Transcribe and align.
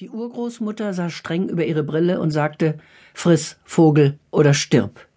Die 0.00 0.10
Urgroßmutter 0.10 0.94
sah 0.94 1.10
streng 1.10 1.48
über 1.48 1.64
ihre 1.64 1.82
Brille 1.82 2.20
und 2.20 2.30
sagte 2.30 2.78
Friss, 3.14 3.56
Vogel 3.64 4.20
oder 4.30 4.54
stirb. 4.54 5.08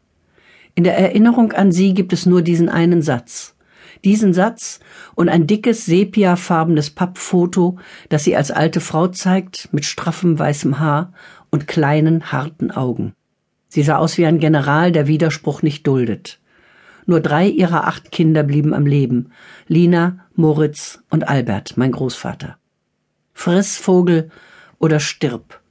In 0.73 0.83
der 0.83 0.97
Erinnerung 0.97 1.51
an 1.51 1.71
sie 1.71 1.93
gibt 1.93 2.13
es 2.13 2.25
nur 2.25 2.41
diesen 2.41 2.67
einen 2.67 3.03
Satz. 3.03 3.55
Diesen 4.03 4.33
Satz 4.33 4.79
und 5.13 5.29
ein 5.29 5.45
dickes 5.45 5.85
sepiafarbenes 5.85 6.89
Pappfoto, 6.89 7.77
das 8.09 8.23
sie 8.23 8.35
als 8.35 8.49
alte 8.49 8.81
Frau 8.81 9.07
zeigt, 9.07 9.71
mit 9.71 9.85
straffem 9.85 10.39
weißem 10.39 10.79
Haar 10.79 11.13
und 11.51 11.67
kleinen, 11.67 12.31
harten 12.31 12.71
Augen. 12.71 13.13
Sie 13.67 13.83
sah 13.83 13.97
aus 13.97 14.17
wie 14.17 14.25
ein 14.25 14.39
General, 14.39 14.91
der 14.91 15.05
Widerspruch 15.05 15.61
nicht 15.61 15.85
duldet. 15.85 16.39
Nur 17.05 17.19
drei 17.19 17.47
ihrer 17.47 17.85
acht 17.85 18.11
Kinder 18.11 18.41
blieben 18.41 18.73
am 18.73 18.87
Leben. 18.87 19.31
Lina, 19.67 20.25
Moritz 20.33 21.03
und 21.11 21.27
Albert, 21.27 21.77
mein 21.77 21.91
Großvater. 21.91 22.57
Friss, 23.35 23.77
Vogel 23.77 24.31
oder 24.81 24.99
stirb. 24.99 25.61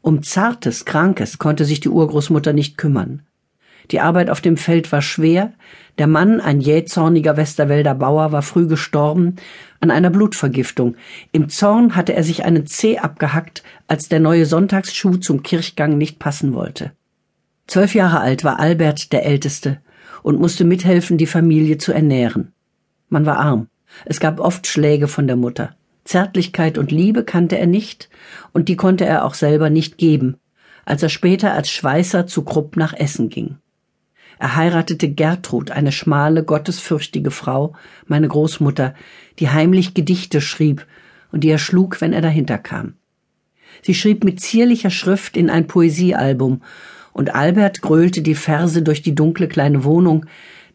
Um 0.00 0.22
zartes, 0.22 0.84
krankes 0.84 1.38
konnte 1.38 1.64
sich 1.64 1.80
die 1.80 1.88
Urgroßmutter 1.88 2.52
nicht 2.52 2.76
kümmern. 2.76 3.22
Die 3.90 4.00
Arbeit 4.00 4.30
auf 4.30 4.40
dem 4.40 4.56
Feld 4.56 4.92
war 4.92 5.02
schwer, 5.02 5.52
der 5.98 6.06
Mann, 6.06 6.40
ein 6.40 6.60
jähzorniger 6.60 7.36
Westerwälder 7.36 7.94
Bauer, 7.94 8.32
war 8.32 8.42
früh 8.42 8.66
gestorben 8.66 9.36
an 9.80 9.90
einer 9.90 10.10
Blutvergiftung. 10.10 10.96
Im 11.32 11.48
Zorn 11.48 11.94
hatte 11.94 12.14
er 12.14 12.24
sich 12.24 12.44
einen 12.44 12.66
Zeh 12.66 12.98
abgehackt, 12.98 13.62
als 13.86 14.08
der 14.08 14.20
neue 14.20 14.46
Sonntagsschuh 14.46 15.16
zum 15.18 15.42
Kirchgang 15.42 15.98
nicht 15.98 16.18
passen 16.18 16.54
wollte. 16.54 16.92
Zwölf 17.66 17.94
Jahre 17.94 18.20
alt 18.20 18.44
war 18.44 18.58
Albert 18.58 19.12
der 19.12 19.24
Älteste 19.24 19.80
und 20.22 20.40
musste 20.40 20.64
mithelfen, 20.64 21.16
die 21.16 21.26
Familie 21.26 21.78
zu 21.78 21.92
ernähren. 21.92 22.52
Man 23.08 23.26
war 23.26 23.38
arm. 23.38 23.68
Es 24.04 24.20
gab 24.20 24.40
oft 24.40 24.66
Schläge 24.66 25.08
von 25.08 25.26
der 25.26 25.36
Mutter. 25.36 25.76
Zärtlichkeit 26.04 26.78
und 26.78 26.90
Liebe 26.90 27.24
kannte 27.24 27.58
er 27.58 27.66
nicht, 27.66 28.08
und 28.52 28.68
die 28.68 28.76
konnte 28.76 29.04
er 29.06 29.24
auch 29.24 29.34
selber 29.34 29.70
nicht 29.70 29.98
geben, 29.98 30.36
als 30.84 31.02
er 31.02 31.08
später 31.08 31.52
als 31.52 31.70
Schweißer 31.70 32.26
zu 32.26 32.44
Krupp 32.44 32.76
nach 32.76 32.92
Essen 32.92 33.30
ging. 33.30 33.56
Er 34.38 34.56
heiratete 34.56 35.10
Gertrud, 35.10 35.70
eine 35.70 35.92
schmale, 35.92 36.44
gottesfürchtige 36.44 37.30
Frau, 37.30 37.74
meine 38.06 38.28
Großmutter, 38.28 38.94
die 39.38 39.48
heimlich 39.48 39.94
Gedichte 39.94 40.40
schrieb 40.40 40.86
und 41.32 41.44
die 41.44 41.50
er 41.50 41.58
schlug, 41.58 42.00
wenn 42.00 42.12
er 42.12 42.20
dahinter 42.20 42.58
kam. 42.58 42.94
Sie 43.82 43.94
schrieb 43.94 44.24
mit 44.24 44.40
zierlicher 44.40 44.90
Schrift 44.90 45.36
in 45.36 45.50
ein 45.50 45.66
Poesiealbum, 45.66 46.62
und 47.12 47.34
Albert 47.34 47.80
grölte 47.80 48.22
die 48.22 48.34
Verse 48.34 48.82
durch 48.82 49.00
die 49.00 49.14
dunkle 49.14 49.46
kleine 49.46 49.84
Wohnung, 49.84 50.26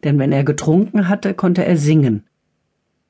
denn 0.05 0.17
wenn 0.19 0.31
er 0.31 0.45
getrunken 0.45 1.09
hatte, 1.09 1.33
konnte 1.33 1.65
er 1.65 1.75
singen, 1.75 2.23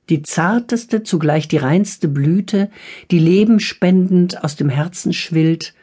die 0.10 0.24
zarteste, 0.24 1.04
zugleich 1.04 1.48
die 1.48 1.58
reinste 1.58 2.08
Blüte, 2.08 2.70
die 3.12 3.20
lebenspendend 3.20 4.44
aus 4.44 4.56
dem 4.56 4.70
Herzen 4.70 5.14
schwillt, 5.14 5.74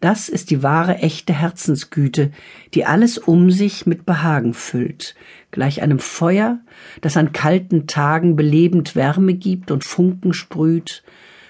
das 0.00 0.28
ist 0.28 0.50
die 0.50 0.62
wahre, 0.62 0.98
echte 0.98 1.32
Herzensgüte, 1.32 2.30
die 2.74 2.84
alles 2.84 3.18
um 3.18 3.50
sich 3.50 3.84
mit 3.84 4.06
Behagen 4.06 4.54
füllt, 4.54 5.16
gleich 5.50 5.82
einem 5.82 5.98
Feuer, 5.98 6.60
das 7.00 7.16
an 7.16 7.32
kalten 7.32 7.86
Tagen 7.88 8.36
belebend 8.36 8.94
Wärme 8.94 9.34
gibt 9.34 9.70
und 9.72 9.84
Funken 9.84 10.32
sprüht, 10.34 11.02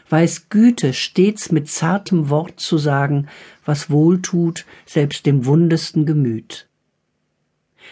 weiß 0.09 0.49
Güte 0.49 0.95
stets 0.95 1.53
mit 1.53 1.69
zartem 1.69 2.31
Wort 2.31 2.59
zu 2.61 2.79
sagen, 2.79 3.29
was 3.67 3.91
wohltut, 3.91 4.65
selbst 4.87 5.27
dem 5.27 5.45
wundesten 5.45 6.07
Gemüt. 6.07 6.68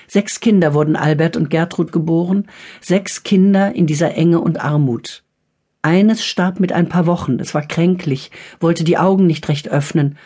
Sechs 0.06 0.40
Kinder 0.40 0.74
wurden 0.74 0.96
Albert 0.96 1.36
und 1.36 1.50
Gertrud 1.50 1.92
geboren, 1.92 2.46
sechs 2.80 3.22
Kinder 3.22 3.74
in 3.74 3.86
dieser 3.86 4.14
Enge 4.14 4.40
und 4.40 4.60
Armut. 4.60 5.24
Eines 5.82 6.24
starb 6.24 6.58
mit 6.58 6.72
ein 6.72 6.88
paar 6.88 7.06
Wochen, 7.06 7.38
es 7.38 7.54
war 7.54 7.62
kränklich, 7.62 8.30
wollte 8.60 8.82
die 8.82 8.98
Augen 8.98 9.26
nicht 9.26 9.48
recht 9.48 9.68
öffnen. 9.68 10.18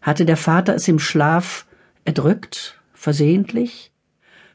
Hatte 0.00 0.24
der 0.24 0.36
Vater 0.36 0.74
es 0.74 0.86
im 0.86 0.98
Schlaf 0.98 1.66
erdrückt, 2.04 2.80
versehentlich? 2.92 3.92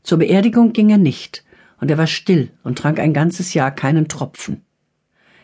Zur 0.04 0.20
Beerdigung 0.20 0.74
ging 0.74 0.90
er 0.90 0.98
nicht, 0.98 1.44
und 1.80 1.92
er 1.92 1.98
war 1.98 2.08
still 2.08 2.52
und 2.64 2.78
trank 2.78 3.00
ein 3.00 3.14
ganzes 3.14 3.54
Jahr 3.54 3.72
keinen 3.72 4.08
Tropfen. 4.08 4.64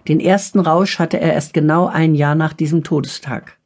Den 0.07 0.19
ersten 0.19 0.59
Rausch 0.59 0.99
hatte 0.99 1.19
er 1.19 1.33
erst 1.33 1.53
genau 1.53 1.87
ein 1.87 2.15
Jahr 2.15 2.35
nach 2.35 2.53
diesem 2.53 2.83
Todestag. 2.83 3.57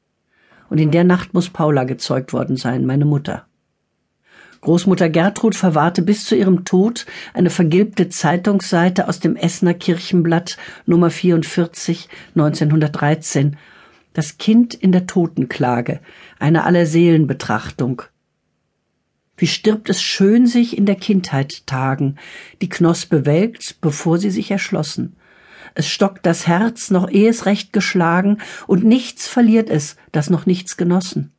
Und 0.69 0.79
in 0.79 0.91
der 0.91 1.03
Nacht 1.03 1.33
muss 1.33 1.49
Paula 1.49 1.83
gezeugt 1.83 2.33
worden 2.33 2.57
sein, 2.57 2.85
meine 2.85 3.05
Mutter. 3.05 3.45
Großmutter 4.63 5.09
Gertrud 5.09 5.55
verwahrte 5.55 6.01
bis 6.01 6.23
zu 6.23 6.37
ihrem 6.37 6.63
Tod 6.63 7.05
eine 7.33 7.49
vergilbte 7.49 8.07
Zeitungsseite 8.07 9.09
aus 9.09 9.19
dem 9.19 9.35
Essener 9.35 9.73
Kirchenblatt 9.73 10.57
Nummer 10.85 11.09
44 11.09 12.07
1913 12.29 13.57
Das 14.13 14.37
Kind 14.37 14.73
in 14.73 14.93
der 14.93 15.05
Totenklage, 15.05 15.99
eine 16.39 16.63
Allerseelenbetrachtung. 16.63 18.03
Wie 19.35 19.47
stirbt 19.47 19.89
es 19.89 20.01
schön 20.01 20.47
sich 20.47 20.77
in 20.77 20.85
der 20.85 20.95
Kindheit 20.95 21.67
Tagen, 21.67 22.15
die 22.61 22.69
Knospe 22.69 23.25
welkt, 23.25 23.81
bevor 23.81 24.17
sie 24.17 24.31
sich 24.31 24.49
erschlossen. 24.49 25.17
Es 25.75 25.89
stockt 25.89 26.25
das 26.25 26.47
Herz, 26.47 26.89
noch 26.89 27.09
ehe 27.09 27.29
es 27.29 27.45
recht 27.45 27.73
geschlagen, 27.73 28.37
und 28.65 28.85
nichts 28.85 29.27
verliert 29.27 29.69
es, 29.69 29.97
das 30.13 30.29
noch 30.29 30.45
nichts 30.45 30.77
genossen. 30.77 31.33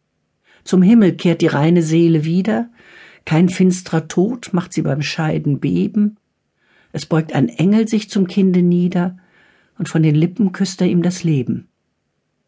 Zum 0.62 0.82
Himmel 0.82 1.14
kehrt 1.14 1.40
die 1.40 1.46
reine 1.46 1.82
Seele 1.82 2.24
wieder, 2.24 2.68
kein 3.24 3.48
finstrer 3.48 4.08
Tod 4.08 4.52
macht 4.52 4.72
sie 4.72 4.82
beim 4.82 5.02
Scheiden 5.02 5.60
beben. 5.60 6.16
Es 6.92 7.06
beugt 7.06 7.32
ein 7.32 7.48
Engel 7.48 7.88
sich 7.88 8.10
zum 8.10 8.26
Kinde 8.26 8.62
nieder, 8.62 9.16
und 9.78 9.88
von 9.88 10.02
den 10.02 10.14
Lippen 10.14 10.52
küsst 10.52 10.80
er 10.80 10.86
ihm 10.86 11.02
das 11.02 11.24
Leben. 11.24 11.68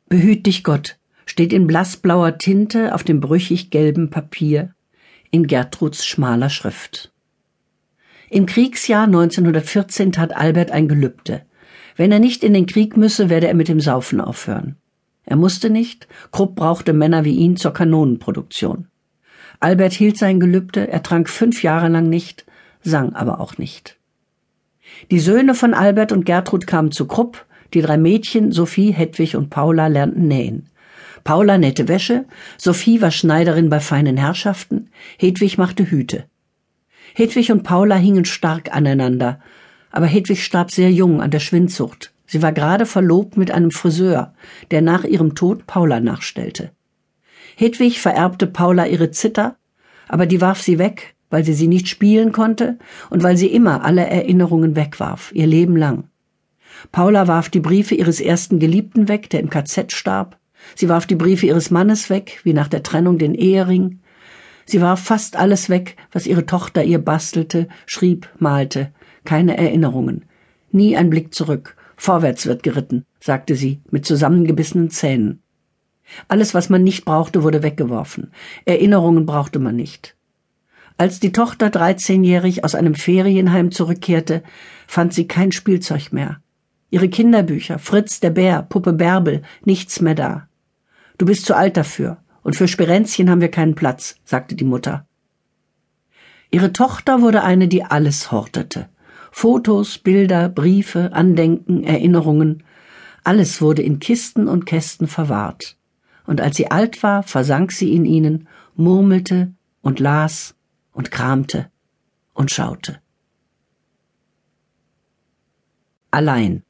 Behüt 0.09 0.47
dich 0.47 0.63
Gott, 0.63 0.99
steht 1.25 1.53
in 1.53 1.67
blassblauer 1.67 2.39
Tinte 2.39 2.95
auf 2.95 3.03
dem 3.03 3.21
brüchig 3.21 3.71
gelben 3.71 4.11
Papier, 4.11 4.75
in 5.31 5.47
Gertruds 5.47 6.07
schmaler 6.07 6.51
Schrift. 6.51 7.13
Im 8.31 8.47
Kriegsjahr 8.47 9.05
1914 9.05 10.13
tat 10.13 10.37
Albert 10.37 10.71
ein 10.71 10.89
Gelübde. 10.89 11.43
Wenn 11.97 12.13
er 12.13 12.19
nicht 12.19 12.45
in 12.45 12.55
den 12.55 12.67
Krieg 12.67 12.97
müsse, 12.97 13.31
werde 13.31 13.49
er 13.49 13.55
mit 13.55 13.69
dem 13.69 13.81
Saufen 13.81 14.21
aufhören. 14.21 14.77
Er 15.25 15.37
musste 15.37 15.71
nicht, 15.71 16.07
Krupp 16.31 16.55
brauchte 16.55 16.93
Männer 16.93 17.25
wie 17.25 17.35
ihn 17.35 17.57
zur 17.57 17.73
Kanonenproduktion. 17.73 18.89
Albert 19.61 19.93
hielt 19.93 20.19
sein 20.19 20.41
Gelübde, 20.41 20.89
er 20.89 21.03
trank 21.03 21.29
fünf 21.29 21.63
Jahre 21.63 21.89
lang 21.89 22.09
nicht, 22.09 22.45
sang 22.83 23.15
aber 23.15 23.41
auch 23.41 23.59
nicht. 23.59 23.97
Die 25.11 25.21
Söhne 25.21 25.55
von 25.55 25.75
Albert 25.75 26.13
und 26.13 26.27
Gertrud 26.27 26.67
kamen 26.67 26.93
zu 26.93 27.07
Krupp, 27.07 27.45
die 27.75 27.83
drei 27.83 27.97
Mädchen, 27.97 28.53
Sophie, 28.53 28.93
Hedwig 28.93 29.37
und 29.37 29.51
Paula, 29.51 29.89
lernten 29.89 30.29
nähen. 30.29 30.69
Paula 31.25 31.59
nähte 31.59 31.89
Wäsche, 31.89 32.25
Sophie 32.57 33.01
war 33.01 33.11
Schneiderin 33.11 33.69
bei 33.69 33.81
feinen 33.81 34.17
Herrschaften, 34.17 34.91
Hedwig 35.19 35.59
machte 35.59 35.91
Hüte. 35.91 36.25
Hedwig 37.15 37.51
und 37.51 37.63
Paula 37.63 37.97
hingen 37.97 38.25
stark 38.25 38.75
aneinander, 38.75 39.41
aber 39.91 40.07
Hedwig 40.07 40.45
starb 40.45 40.71
sehr 40.71 40.93
jung 40.93 41.21
an 41.21 41.31
der 41.31 41.41
Schwindsucht. 41.41 42.13
Sie 42.27 42.43
war 42.43 42.53
gerade 42.53 42.87
verlobt 42.87 43.37
mit 43.37 43.51
einem 43.51 43.71
Friseur, 43.71 44.35
der 44.71 44.83
nach 44.83 45.05
ihrem 45.05 45.35
Tod 45.35 45.67
Paula 45.67 46.01
nachstellte. 46.01 46.71
Hedwig 47.59 48.01
vererbte 48.01 48.47
Paula 48.47 48.87
ihre 48.87 49.11
Zither, 49.11 49.57
aber 50.09 50.27
die 50.27 50.43
warf 50.43 50.61
sie 50.61 50.79
weg, 50.79 51.15
weil 51.31 51.43
sie 51.43 51.55
sie 51.55 51.69
nicht 51.69 51.89
spielen 51.89 52.31
konnte 52.31 52.79
und 53.09 53.23
weil 53.23 53.39
sie 53.39 53.47
immer 53.47 53.83
alle 53.83 54.07
Erinnerungen 54.07 54.77
wegwarf, 54.77 55.33
ihr 55.35 55.47
Leben 55.47 55.75
lang. 55.75 56.05
Paula 56.93 57.29
warf 57.29 57.49
die 57.49 57.61
Briefe 57.61 57.95
ihres 57.95 58.21
ersten 58.21 58.59
Geliebten 58.59 59.09
weg, 59.09 59.31
der 59.31 59.41
im 59.41 59.49
KZ 59.49 59.91
starb. 59.91 60.39
Sie 60.75 60.91
warf 60.91 61.07
die 61.07 61.15
Briefe 61.15 61.47
ihres 61.47 61.71
Mannes 61.71 62.11
weg, 62.11 62.41
wie 62.45 62.53
nach 62.53 62.69
der 62.69 62.83
Trennung 62.83 63.17
den 63.17 63.35
Ehering. 63.35 64.01
Sie 64.67 64.83
warf 64.83 65.01
fast 65.01 65.37
alles 65.37 65.71
weg, 65.71 65.97
was 66.13 66.27
ihre 66.27 66.45
Tochter 66.45 66.85
ihr 66.85 66.99
bastelte, 66.99 67.69
schrieb, 67.87 68.29
malte. 68.39 68.93
Keine 69.25 69.57
Erinnerungen. 69.57 70.27
Nie 70.73 70.95
ein 70.95 71.09
Blick 71.09 71.33
zurück. 71.33 71.75
Vorwärts 71.97 72.45
wird 72.45 72.63
geritten, 72.63 73.07
sagte 73.19 73.57
sie 73.57 73.81
mit 73.91 74.05
zusammengebissenen 74.05 74.91
Zähnen. 74.91 75.41
Alles, 76.29 76.55
was 76.55 76.69
man 76.69 76.83
nicht 76.83 77.05
brauchte, 77.05 77.43
wurde 77.43 77.63
weggeworfen. 77.63 78.33
Erinnerungen 78.65 79.27
brauchte 79.27 79.59
man 79.59 79.77
nicht. 79.77 80.17
Als 80.99 81.21
die 81.21 81.33
Tochter 81.33 81.71
dreizehnjährig 81.71 82.65
aus 82.65 82.75
einem 82.75 82.95
Ferienheim 82.95 83.71
zurückkehrte, 83.71 84.43
fand 84.87 85.13
sie 85.13 85.29
kein 85.29 85.53
Spielzeug 85.53 86.13
mehr. 86.13 86.41
Ihre 86.91 87.09
Kinderbücher, 87.09 87.79
Fritz 87.79 88.21
der 88.21 88.31
Bär, 88.31 88.63
Puppe 88.63 88.93
Bärbel, 88.93 89.43
nichts 89.65 90.01
mehr 90.01 90.15
da. 90.15 90.49
Du 91.19 91.27
bist 91.27 91.45
zu 91.45 91.55
alt 91.55 91.77
dafür, 91.77 92.19
und 92.43 92.57
für 92.57 92.69
Sperenzchen 92.69 93.29
haben 93.29 93.41
wir 93.41 93.51
keinen 93.51 93.75
Platz, 93.75 94.17
sagte 94.25 94.55
die 94.55 94.65
Mutter. 94.65 95.07
Ihre 96.51 96.73
Tochter 96.73 97.21
wurde 97.21 97.43
eine, 97.43 97.69
die 97.69 97.83
alles 97.83 98.31
hortete. 98.31 98.89
Fotos, 99.33 99.99
Bilder, 99.99 100.49
Briefe, 100.49 101.13
Andenken, 101.13 101.85
Erinnerungen, 101.85 102.63
alles 103.25 103.61
wurde 103.61 103.83
in 103.83 103.99
Kisten 103.99 104.47
und 104.49 104.65
Kästen 104.65 105.09
verwahrt 105.09 105.77
und 106.27 106.41
als 106.41 106.57
sie 106.57 106.71
alt 106.71 107.03
war, 107.03 107.23
versank 107.23 107.73
sie 107.73 107.95
in 107.95 108.05
ihnen, 108.05 108.49
murmelte 108.75 109.53
und 109.83 110.01
las 110.01 110.55
und 110.93 111.11
kramte 111.11 111.71
und 112.35 112.51
schaute. 112.51 113.01
Allein. 116.11 116.63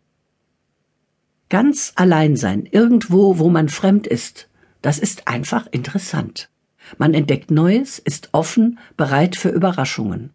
Ganz 1.48 1.92
allein 1.94 2.36
sein, 2.36 2.66
irgendwo, 2.66 3.38
wo 3.38 3.48
man 3.48 3.68
fremd 3.68 4.06
ist, 4.06 4.48
das 4.82 4.98
ist 4.98 5.28
einfach 5.28 5.66
interessant. 5.70 6.50
Man 6.98 7.14
entdeckt 7.14 7.50
Neues, 7.50 7.98
ist 7.98 8.30
offen, 8.32 8.78
bereit 8.96 9.36
für 9.36 9.48
Überraschungen. 9.48 10.30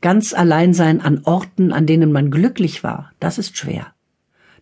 Ganz 0.00 0.34
allein 0.34 0.74
sein 0.74 1.00
an 1.00 1.22
Orten, 1.24 1.72
an 1.72 1.86
denen 1.86 2.12
man 2.12 2.30
glücklich 2.30 2.82
war, 2.84 3.12
das 3.20 3.38
ist 3.38 3.56
schwer. 3.56 3.94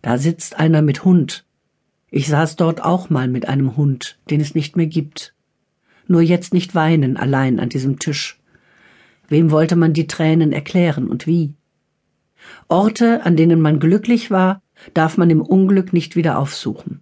Da 0.01 0.17
sitzt 0.17 0.59
einer 0.59 0.81
mit 0.81 1.03
Hund. 1.03 1.45
Ich 2.11 2.27
saß 2.27 2.55
dort 2.55 2.83
auch 2.83 3.09
mal 3.09 3.27
mit 3.27 3.47
einem 3.47 3.77
Hund, 3.77 4.17
den 4.29 4.41
es 4.41 4.55
nicht 4.55 4.75
mehr 4.75 4.87
gibt. 4.87 5.33
Nur 6.07 6.21
jetzt 6.21 6.53
nicht 6.53 6.73
weinen 6.73 7.17
allein 7.17 7.59
an 7.59 7.69
diesem 7.69 7.99
Tisch. 7.99 8.39
Wem 9.27 9.51
wollte 9.51 9.75
man 9.75 9.93
die 9.93 10.07
Tränen 10.07 10.51
erklären 10.51 11.07
und 11.07 11.27
wie? 11.27 11.53
Orte, 12.67 13.25
an 13.25 13.35
denen 13.35 13.61
man 13.61 13.79
glücklich 13.79 14.31
war, 14.31 14.61
darf 14.93 15.17
man 15.17 15.29
im 15.29 15.41
Unglück 15.41 15.93
nicht 15.93 16.15
wieder 16.15 16.39
aufsuchen. 16.39 17.01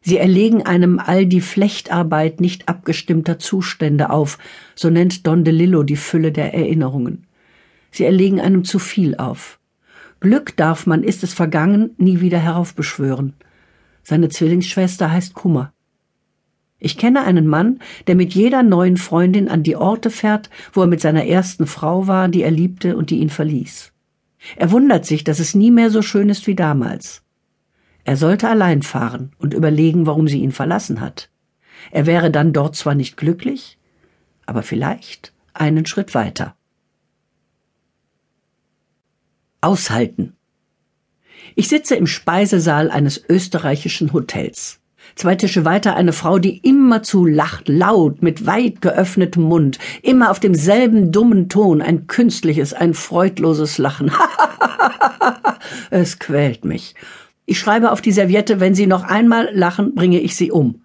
Sie 0.00 0.18
erlegen 0.18 0.62
einem 0.62 1.00
all 1.00 1.26
die 1.26 1.40
Flechtarbeit 1.40 2.40
nicht 2.40 2.68
abgestimmter 2.68 3.38
Zustände 3.38 4.10
auf, 4.10 4.38
so 4.74 4.88
nennt 4.88 5.26
Don 5.26 5.42
DeLillo 5.42 5.82
die 5.82 5.96
Fülle 5.96 6.30
der 6.30 6.54
Erinnerungen. 6.54 7.26
Sie 7.90 8.04
erlegen 8.04 8.40
einem 8.40 8.64
zu 8.64 8.78
viel 8.78 9.16
auf. 9.16 9.58
Glück 10.20 10.56
darf 10.56 10.86
man, 10.86 11.02
ist 11.02 11.24
es 11.24 11.34
vergangen, 11.34 11.90
nie 11.96 12.20
wieder 12.20 12.38
heraufbeschwören. 12.38 13.34
Seine 14.08 14.30
Zwillingsschwester 14.30 15.12
heißt 15.12 15.34
Kummer. 15.34 15.74
Ich 16.78 16.96
kenne 16.96 17.24
einen 17.24 17.46
Mann, 17.46 17.78
der 18.06 18.14
mit 18.14 18.32
jeder 18.32 18.62
neuen 18.62 18.96
Freundin 18.96 19.50
an 19.50 19.62
die 19.62 19.76
Orte 19.76 20.08
fährt, 20.08 20.48
wo 20.72 20.80
er 20.80 20.86
mit 20.86 21.02
seiner 21.02 21.26
ersten 21.26 21.66
Frau 21.66 22.06
war, 22.06 22.28
die 22.28 22.40
er 22.40 22.50
liebte 22.50 22.96
und 22.96 23.10
die 23.10 23.18
ihn 23.18 23.28
verließ. 23.28 23.92
Er 24.56 24.70
wundert 24.70 25.04
sich, 25.04 25.24
dass 25.24 25.40
es 25.40 25.54
nie 25.54 25.70
mehr 25.70 25.90
so 25.90 26.00
schön 26.00 26.30
ist 26.30 26.46
wie 26.46 26.54
damals. 26.54 27.22
Er 28.04 28.16
sollte 28.16 28.48
allein 28.48 28.80
fahren 28.80 29.32
und 29.36 29.52
überlegen, 29.52 30.06
warum 30.06 30.26
sie 30.26 30.40
ihn 30.40 30.52
verlassen 30.52 31.02
hat. 31.02 31.28
Er 31.90 32.06
wäre 32.06 32.30
dann 32.30 32.54
dort 32.54 32.76
zwar 32.76 32.94
nicht 32.94 33.18
glücklich, 33.18 33.76
aber 34.46 34.62
vielleicht 34.62 35.34
einen 35.52 35.84
Schritt 35.84 36.14
weiter. 36.14 36.56
Aushalten. 39.60 40.37
Ich 41.54 41.68
sitze 41.68 41.96
im 41.96 42.06
Speisesaal 42.06 42.90
eines 42.90 43.22
österreichischen 43.28 44.12
Hotels. 44.12 44.80
Zwei 45.14 45.34
Tische 45.34 45.64
weiter 45.64 45.96
eine 45.96 46.12
Frau, 46.12 46.38
die 46.38 46.58
immerzu 46.58 47.26
lacht, 47.26 47.68
laut, 47.68 48.22
mit 48.22 48.46
weit 48.46 48.80
geöffnetem 48.80 49.42
Mund, 49.42 49.78
immer 50.02 50.30
auf 50.30 50.38
demselben 50.38 51.10
dummen 51.10 51.48
Ton, 51.48 51.82
ein 51.82 52.06
künstliches, 52.06 52.72
ein 52.72 52.94
freudloses 52.94 53.78
Lachen. 53.78 54.12
es 55.90 56.18
quält 56.18 56.64
mich. 56.64 56.94
Ich 57.46 57.58
schreibe 57.58 57.90
auf 57.90 58.00
die 58.00 58.12
Serviette, 58.12 58.60
wenn 58.60 58.74
Sie 58.74 58.86
noch 58.86 59.02
einmal 59.02 59.48
lachen, 59.52 59.94
bringe 59.94 60.20
ich 60.20 60.36
Sie 60.36 60.50
um. 60.50 60.84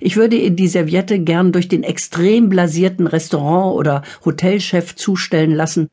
Ich 0.00 0.16
würde 0.16 0.36
ihr 0.36 0.50
die 0.50 0.68
Serviette 0.68 1.18
gern 1.18 1.52
durch 1.52 1.68
den 1.68 1.82
extrem 1.82 2.48
blasierten 2.48 3.06
Restaurant- 3.06 3.76
oder 3.76 4.02
Hotelchef 4.24 4.94
zustellen 4.94 5.54
lassen, 5.54 5.88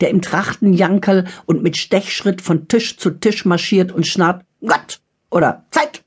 der 0.00 0.10
im 0.10 0.22
Trachtenjankerl 0.22 1.26
und 1.46 1.62
mit 1.62 1.76
Stechschritt 1.76 2.40
von 2.40 2.68
Tisch 2.68 2.96
zu 2.96 3.10
Tisch 3.10 3.44
marschiert 3.44 3.92
und 3.92 4.06
schnarrt 4.06 4.44
Gott 4.60 5.00
oder 5.30 5.64
Zeit. 5.70 6.02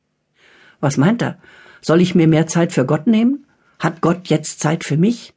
Was 0.79 0.97
meint 0.97 1.21
er? 1.21 1.37
Soll 1.81 2.01
ich 2.01 2.15
mir 2.15 2.27
mehr 2.27 2.47
Zeit 2.47 2.71
für 2.71 2.85
Gott 2.85 3.07
nehmen? 3.07 3.45
Hat 3.79 4.01
Gott 4.01 4.27
jetzt 4.27 4.59
Zeit 4.59 4.83
für 4.83 4.97
mich? 4.97 5.33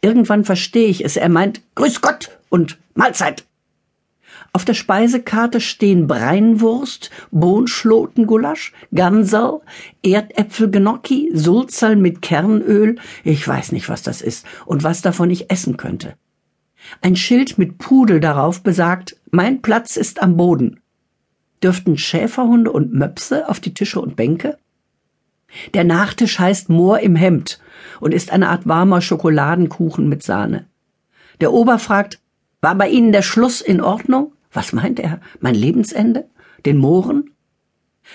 Irgendwann 0.00 0.44
verstehe 0.44 0.88
ich 0.88 1.04
es. 1.04 1.16
Er 1.16 1.28
meint 1.28 1.62
Grüß 1.74 2.00
Gott 2.00 2.38
und 2.48 2.78
Mahlzeit. 2.94 3.44
Auf 4.52 4.64
der 4.64 4.74
Speisekarte 4.74 5.60
stehen 5.60 6.06
Breinwurst, 6.06 7.10
Bohnschlotengulasch, 7.30 8.72
Gansal, 8.94 9.60
Erdäpfelgnocchi, 10.02 11.30
Sulzal 11.34 11.96
mit 11.96 12.22
Kernöl. 12.22 12.96
Ich 13.24 13.46
weiß 13.46 13.72
nicht, 13.72 13.88
was 13.88 14.02
das 14.02 14.22
ist 14.22 14.46
und 14.64 14.82
was 14.82 15.02
davon 15.02 15.30
ich 15.30 15.50
essen 15.50 15.76
könnte. 15.76 16.16
Ein 17.02 17.16
Schild 17.16 17.58
mit 17.58 17.78
Pudel 17.78 18.20
darauf 18.20 18.62
besagt, 18.62 19.16
mein 19.30 19.62
Platz 19.62 19.96
ist 19.96 20.22
am 20.22 20.36
Boden. 20.36 20.80
Dürften 21.62 21.98
Schäferhunde 21.98 22.70
und 22.70 22.92
Möpse 22.92 23.48
auf 23.48 23.60
die 23.60 23.74
Tische 23.74 24.00
und 24.00 24.16
Bänke? 24.16 24.58
Der 25.74 25.84
Nachtisch 25.84 26.38
heißt 26.38 26.68
Moor 26.68 27.00
im 27.00 27.16
Hemd 27.16 27.60
und 28.00 28.12
ist 28.12 28.32
eine 28.32 28.48
Art 28.48 28.66
warmer 28.66 29.00
Schokoladenkuchen 29.00 30.08
mit 30.08 30.22
Sahne. 30.22 30.66
Der 31.40 31.52
Ober 31.52 31.78
fragt, 31.78 32.20
war 32.60 32.74
bei 32.74 32.88
Ihnen 32.88 33.12
der 33.12 33.22
Schluss 33.22 33.60
in 33.60 33.80
Ordnung? 33.80 34.32
Was 34.52 34.72
meint 34.72 34.98
er? 34.98 35.20
Mein 35.40 35.54
Lebensende? 35.54 36.28
Den 36.64 36.78
Mooren? 36.78 37.30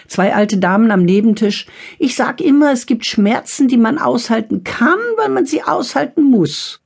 Zwei 0.07 0.33
alte 0.33 0.57
Damen 0.57 0.91
am 0.91 1.03
Nebentisch. 1.03 1.67
Ich 1.99 2.15
sag 2.15 2.41
immer, 2.41 2.71
es 2.71 2.85
gibt 2.85 3.05
Schmerzen, 3.05 3.67
die 3.67 3.77
man 3.77 3.97
aushalten 3.97 4.63
kann, 4.63 4.99
weil 5.17 5.29
man 5.29 5.45
sie 5.45 5.63
aushalten 5.63 6.23
muss. 6.23 6.80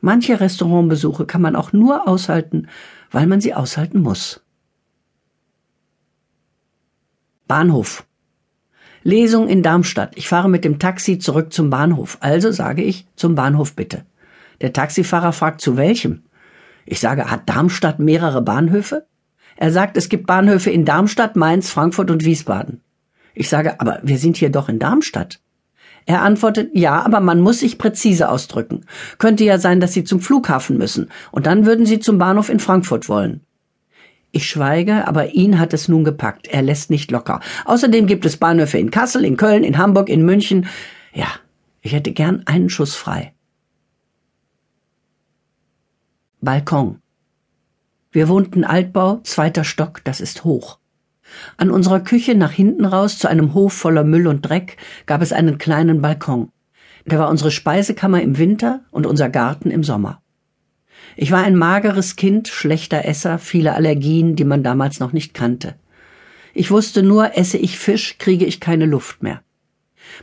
Manche 0.00 0.40
Restaurantbesuche 0.40 1.26
kann 1.26 1.42
man 1.42 1.56
auch 1.56 1.72
nur 1.72 2.08
aushalten, 2.08 2.68
weil 3.10 3.26
man 3.26 3.40
sie 3.40 3.54
aushalten 3.54 4.00
muss. 4.00 4.40
Bahnhof. 7.46 8.06
Lesung 9.02 9.48
in 9.48 9.62
Darmstadt. 9.62 10.16
Ich 10.16 10.28
fahre 10.28 10.48
mit 10.48 10.64
dem 10.64 10.78
Taxi 10.78 11.18
zurück 11.18 11.52
zum 11.52 11.70
Bahnhof. 11.70 12.18
Also 12.20 12.52
sage 12.52 12.82
ich, 12.82 13.06
zum 13.16 13.34
Bahnhof 13.34 13.74
bitte. 13.74 14.04
Der 14.60 14.72
Taxifahrer 14.72 15.32
fragt, 15.32 15.60
zu 15.60 15.76
welchem? 15.76 16.22
Ich 16.84 17.00
sage, 17.00 17.30
hat 17.30 17.48
Darmstadt 17.48 17.98
mehrere 17.98 18.42
Bahnhöfe? 18.42 19.06
Er 19.56 19.72
sagt, 19.72 19.96
es 19.96 20.08
gibt 20.08 20.26
Bahnhöfe 20.26 20.70
in 20.70 20.84
Darmstadt, 20.84 21.36
Mainz, 21.36 21.70
Frankfurt 21.70 22.10
und 22.10 22.24
Wiesbaden. 22.24 22.80
Ich 23.34 23.48
sage, 23.48 23.80
aber 23.80 24.00
wir 24.02 24.18
sind 24.18 24.36
hier 24.36 24.50
doch 24.50 24.68
in 24.68 24.78
Darmstadt. 24.78 25.40
Er 26.10 26.22
antwortet, 26.22 26.72
ja, 26.74 27.02
aber 27.02 27.20
man 27.20 27.40
muss 27.40 27.60
sich 27.60 27.78
präzise 27.78 28.30
ausdrücken. 28.30 28.84
Könnte 29.18 29.44
ja 29.44 29.58
sein, 29.58 29.78
dass 29.78 29.92
Sie 29.92 30.02
zum 30.02 30.18
Flughafen 30.18 30.76
müssen, 30.76 31.08
und 31.30 31.46
dann 31.46 31.66
würden 31.66 31.86
Sie 31.86 32.00
zum 32.00 32.18
Bahnhof 32.18 32.48
in 32.48 32.58
Frankfurt 32.58 33.08
wollen. 33.08 33.42
Ich 34.32 34.48
schweige, 34.48 35.06
aber 35.06 35.34
ihn 35.34 35.60
hat 35.60 35.72
es 35.72 35.86
nun 35.86 36.02
gepackt. 36.02 36.48
Er 36.48 36.62
lässt 36.62 36.90
nicht 36.90 37.12
locker. 37.12 37.38
Außerdem 37.64 38.08
gibt 38.08 38.26
es 38.26 38.38
Bahnhöfe 38.38 38.76
in 38.76 38.90
Kassel, 38.90 39.24
in 39.24 39.36
Köln, 39.36 39.62
in 39.62 39.78
Hamburg, 39.78 40.08
in 40.08 40.24
München. 40.24 40.66
Ja, 41.12 41.28
ich 41.80 41.92
hätte 41.92 42.10
gern 42.10 42.42
einen 42.44 42.70
Schuss 42.70 42.96
frei. 42.96 43.32
Balkon. 46.40 46.98
Wir 48.10 48.28
wohnten 48.28 48.64
Altbau, 48.64 49.20
zweiter 49.22 49.62
Stock, 49.62 50.02
das 50.02 50.20
ist 50.20 50.42
hoch. 50.42 50.80
An 51.56 51.70
unserer 51.70 52.00
Küche 52.00 52.34
nach 52.34 52.52
hinten 52.52 52.84
raus 52.84 53.18
zu 53.18 53.28
einem 53.28 53.54
Hof 53.54 53.72
voller 53.72 54.04
Müll 54.04 54.26
und 54.26 54.42
Dreck 54.42 54.76
gab 55.06 55.22
es 55.22 55.32
einen 55.32 55.58
kleinen 55.58 56.00
Balkon. 56.00 56.50
Der 57.06 57.18
war 57.18 57.28
unsere 57.28 57.50
Speisekammer 57.50 58.20
im 58.22 58.38
Winter 58.38 58.80
und 58.90 59.06
unser 59.06 59.28
Garten 59.28 59.70
im 59.70 59.82
Sommer. 59.82 60.22
Ich 61.16 61.32
war 61.32 61.42
ein 61.42 61.56
mageres 61.56 62.16
Kind, 62.16 62.48
schlechter 62.48 63.04
Esser, 63.04 63.38
viele 63.38 63.74
Allergien, 63.74 64.36
die 64.36 64.44
man 64.44 64.62
damals 64.62 65.00
noch 65.00 65.12
nicht 65.12 65.34
kannte. 65.34 65.74
Ich 66.54 66.70
wusste 66.70 67.02
nur, 67.02 67.36
esse 67.36 67.58
ich 67.58 67.78
Fisch, 67.78 68.18
kriege 68.18 68.44
ich 68.44 68.60
keine 68.60 68.86
Luft 68.86 69.22
mehr. 69.22 69.42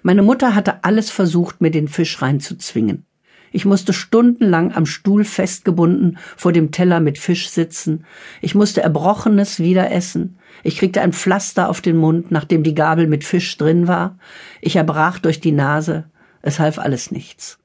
Meine 0.03 0.23
Mutter 0.23 0.55
hatte 0.55 0.83
alles 0.83 1.09
versucht, 1.09 1.61
mir 1.61 1.71
den 1.71 1.87
Fisch 1.87 2.21
reinzuzwingen. 2.21 3.05
Ich 3.51 3.65
musste 3.65 3.93
stundenlang 3.93 4.73
am 4.73 4.85
Stuhl 4.85 5.23
festgebunden 5.23 6.17
vor 6.35 6.51
dem 6.51 6.71
Teller 6.71 6.99
mit 6.99 7.17
Fisch 7.17 7.49
sitzen. 7.49 8.05
Ich 8.41 8.55
musste 8.55 8.81
Erbrochenes 8.81 9.59
wieder 9.59 9.91
essen. 9.91 10.36
Ich 10.63 10.77
kriegte 10.77 11.01
ein 11.01 11.13
Pflaster 11.13 11.69
auf 11.69 11.81
den 11.81 11.97
Mund, 11.97 12.31
nachdem 12.31 12.63
die 12.63 12.75
Gabel 12.75 13.07
mit 13.07 13.23
Fisch 13.23 13.57
drin 13.57 13.87
war. 13.87 14.17
Ich 14.61 14.75
erbrach 14.75 15.19
durch 15.19 15.39
die 15.39 15.51
Nase. 15.51 16.05
Es 16.41 16.59
half 16.59 16.79
alles 16.79 17.11
nichts. 17.11 17.59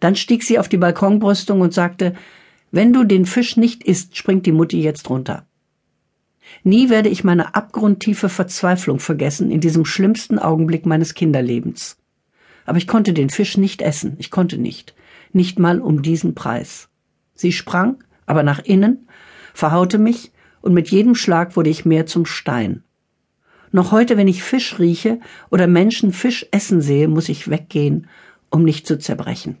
Dann 0.00 0.16
stieg 0.16 0.42
sie 0.42 0.58
auf 0.58 0.68
die 0.68 0.78
Balkonbrüstung 0.78 1.60
und 1.60 1.74
sagte, 1.74 2.14
wenn 2.70 2.92
du 2.92 3.04
den 3.04 3.26
Fisch 3.26 3.56
nicht 3.56 3.84
isst, 3.84 4.16
springt 4.16 4.46
die 4.46 4.52
Mutti 4.52 4.80
jetzt 4.80 5.08
runter. 5.10 5.46
Nie 6.64 6.90
werde 6.90 7.08
ich 7.08 7.24
meine 7.24 7.54
abgrundtiefe 7.54 8.28
Verzweiflung 8.28 8.98
vergessen 8.98 9.50
in 9.50 9.60
diesem 9.60 9.84
schlimmsten 9.84 10.38
Augenblick 10.38 10.86
meines 10.86 11.14
Kinderlebens. 11.14 11.98
Aber 12.64 12.78
ich 12.78 12.86
konnte 12.86 13.12
den 13.12 13.30
Fisch 13.30 13.56
nicht 13.56 13.82
essen, 13.82 14.16
ich 14.18 14.30
konnte 14.30 14.58
nicht 14.58 14.94
nicht 15.32 15.58
mal 15.58 15.80
um 15.80 16.02
diesen 16.02 16.34
Preis. 16.34 16.88
Sie 17.34 17.52
sprang, 17.52 18.02
aber 18.26 18.42
nach 18.42 18.60
innen, 18.60 19.08
verhaute 19.54 19.98
mich, 19.98 20.32
und 20.62 20.72
mit 20.72 20.90
jedem 20.90 21.14
Schlag 21.14 21.56
wurde 21.56 21.70
ich 21.70 21.84
mehr 21.84 22.06
zum 22.06 22.24
Stein. 22.24 22.82
Noch 23.72 23.92
heute, 23.92 24.16
wenn 24.16 24.28
ich 24.28 24.42
Fisch 24.42 24.78
rieche 24.78 25.20
oder 25.50 25.66
Menschen 25.66 26.12
Fisch 26.12 26.46
essen 26.50 26.80
sehe, 26.80 27.08
muss 27.08 27.28
ich 27.28 27.50
weggehen, 27.50 28.08
um 28.50 28.62
nicht 28.62 28.86
zu 28.86 28.98
zerbrechen. 28.98 29.58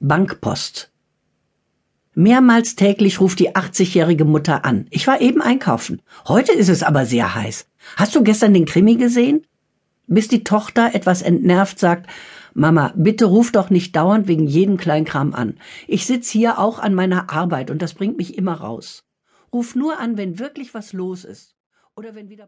Bankpost. 0.00 0.90
Mehrmals 2.14 2.76
täglich 2.76 3.20
ruft 3.20 3.38
die 3.38 3.54
80-jährige 3.54 4.24
Mutter 4.24 4.64
an. 4.64 4.86
Ich 4.90 5.06
war 5.06 5.20
eben 5.20 5.42
einkaufen. 5.42 6.00
Heute 6.28 6.52
ist 6.52 6.68
es 6.68 6.82
aber 6.82 7.06
sehr 7.06 7.34
heiß. 7.34 7.66
Hast 7.96 8.14
du 8.14 8.22
gestern 8.22 8.54
den 8.54 8.66
Krimi 8.66 8.96
gesehen? 8.96 9.46
Bis 10.06 10.28
die 10.28 10.44
Tochter 10.44 10.94
etwas 10.94 11.22
entnervt 11.22 11.78
sagt, 11.78 12.10
Mama, 12.52 12.92
bitte 12.96 13.24
ruf 13.24 13.52
doch 13.52 13.70
nicht 13.70 13.96
dauernd 13.96 14.28
wegen 14.28 14.46
jedem 14.46 14.76
Kleinkram 14.76 15.34
an. 15.34 15.58
Ich 15.88 16.06
sitz 16.06 16.30
hier 16.30 16.58
auch 16.58 16.78
an 16.78 16.94
meiner 16.94 17.30
Arbeit 17.30 17.70
und 17.70 17.82
das 17.82 17.94
bringt 17.94 18.16
mich 18.16 18.38
immer 18.38 18.54
raus. 18.54 19.04
Ruf 19.52 19.74
nur 19.74 19.98
an, 19.98 20.16
wenn 20.16 20.38
wirklich 20.38 20.74
was 20.74 20.92
los 20.92 21.24
ist 21.24 21.56
oder 21.96 22.14
wenn 22.14 22.28
wieder 22.28 22.42